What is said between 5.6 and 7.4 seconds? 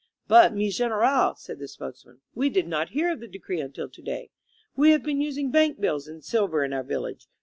bills and silver in our village.